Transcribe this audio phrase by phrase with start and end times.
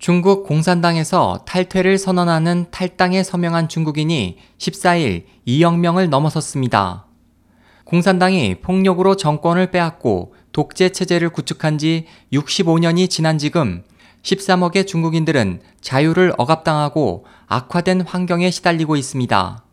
[0.00, 7.04] 중국 공산당에서 탈퇴를 선언하는 탈당에 서명한 중국인이 14일 2억 명을 넘어섰습니다.
[7.84, 13.82] 공산당이 폭력으로 정권을 빼앗고 독재 체제를 구축한 지 65년이 지난 지금
[14.22, 19.64] 13억의 중국인들은 자유를 억압당하고 악화된 환경에 시달리고 있습니다.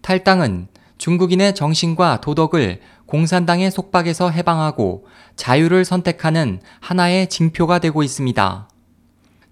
[0.00, 0.66] 탈당은
[0.98, 5.06] 중국인의 정신과 도덕을 공산당의 속박에서 해방하고
[5.36, 8.71] 자유를 선택하는 하나의 징표가 되고 있습니다.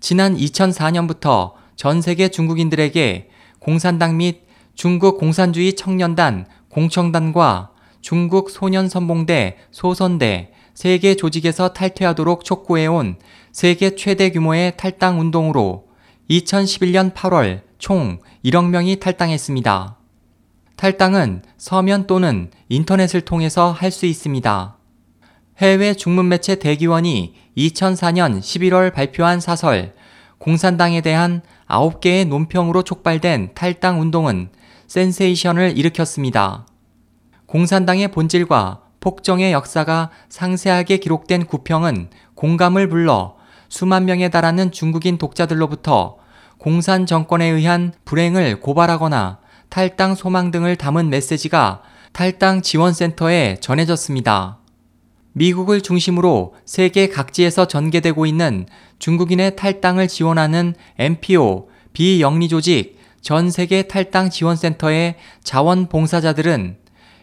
[0.01, 4.43] 지난 2004년부터 전 세계 중국인들에게 공산당 및
[4.74, 7.70] 중국 공산주의 청년단 공청단과
[8.01, 13.16] 중국 소년선봉대 소선대 세계 조직에서 탈퇴하도록 촉구해온
[13.52, 15.84] 세계 최대 규모의 탈당 운동으로
[16.30, 19.96] 2011년 8월 총 1억 명이 탈당했습니다.
[20.77, 24.79] 탈당은 서면 또는 인터넷을 통해서 할 수 있습니다.
[25.59, 29.93] 해외 중문 매체 대기원이 2004년 11월 발표한 사설
[30.41, 34.49] 공산당에 대한 9개의 논평으로 촉발된 탈당 운동은
[34.88, 36.66] 센세이션을 일으켰습니다.
[37.45, 43.37] 공산당의 본질과 폭정의 역사가 상세하게 기록된 구평은 공감을 불러
[43.69, 46.16] 수만 명에 달하는 중국인 독자들로부터
[46.57, 51.82] 공산 정권에 의한 불행을 고발하거나 탈당 소망 등을 담은 메시지가
[52.15, 54.60] 탈당 지원센터에 전해졌습니다.
[55.32, 58.66] 미국을 중심으로 세계 각지에서 전개되고 있는
[58.98, 66.78] 중국인의 탈당을 지원하는 NPO 비영리 조직 전 세계 탈당 지원센터의 자원봉사자들은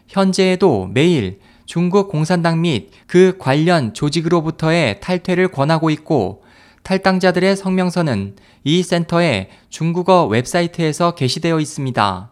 [0.08, 6.44] 현재에도 매일 중국 공산당 및 그 관련 조직으로부터의 탈퇴를 권하고 있고
[6.84, 12.32] 탈당자들의 성명서는 이 센터의 중국어 웹사이트에서 게시되어 있습니다.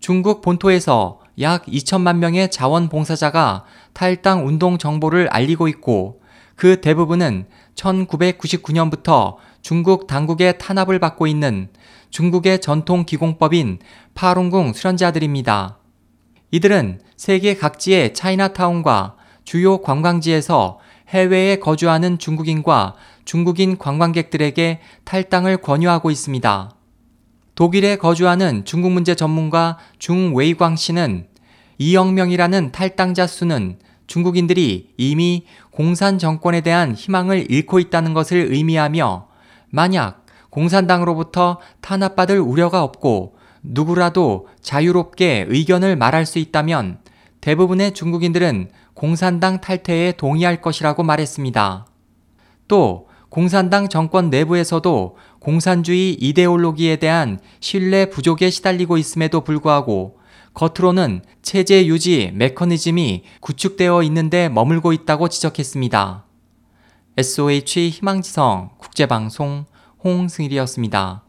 [0.00, 6.20] 중국 본토에서 약 2천만 명의 자원봉사자가 탈당 운동 정보를 알리고 있고
[6.54, 11.68] 그 대부분은 1999년부터 중국 당국의 탄압을 받고 있는
[12.10, 13.78] 중국의 전통 기공법인
[14.14, 15.78] 파룬궁 수련자들입니다.
[16.50, 20.78] 이들은 세계 각지의 차이나타운과 주요 관광지에서
[21.08, 26.70] 해외에 거주하는 중국인과 중국인 관광객들에게 탈당을 권유하고 있습니다.
[27.54, 31.26] 독일에 거주하는 중국 문제 전문가 중웨이광 씨는
[31.80, 39.28] 2억 명이라는 탈당자 수는 중국인들이 이미 공산 정권에 대한 희망을 잃고 있다는 것을 의미하며
[39.70, 46.98] 만약 공산당으로부터 탄압받을 우려가 없고 누구라도 자유롭게 의견을 말할 수 있다면
[47.40, 51.86] 대부분의 중국인들은 공산당 탈퇴에 동의할 것이라고 말했습니다.
[52.68, 60.19] 또 공산당 정권 내부에서도 공산주의 이데올로기에 대한 신뢰 부족에 시달리고 있음에도 불구하고
[60.60, 66.26] 겉으로는 체제 유지 메커니즘이 구축되어 있는데 머물고 있다고 지적했습니다.
[67.16, 69.64] SOH 희망지성 국제방송
[70.04, 71.24] 홍승일이었습니다.